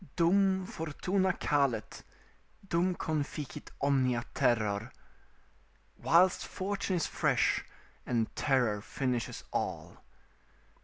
"Dum 0.15 0.65
fortuna 0.65 1.33
calet, 1.33 2.01
dum 2.67 2.95
conficit 2.95 3.69
omnia 3.79 4.23
terror." 4.33 4.91
["Whilst 5.95 6.43
fortune 6.47 6.95
is 6.95 7.05
fresh, 7.05 7.63
and 8.07 8.35
terror 8.35 8.81
finishes 8.81 9.43
all." 9.53 9.97